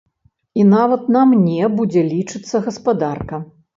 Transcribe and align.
І 0.61 0.63
нават 0.69 1.03
на 1.15 1.21
мне 1.33 1.69
будзе 1.81 2.01
лічыцца 2.13 2.63
гаспадарка. 2.69 3.35